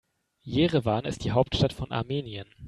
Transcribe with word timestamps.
Jerewan 0.41 1.05
ist 1.05 1.25
die 1.25 1.29
Hauptstadt 1.31 1.73
von 1.73 1.91
Armenien. 1.91 2.47